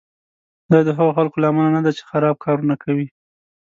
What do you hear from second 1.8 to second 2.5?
ده چې خراب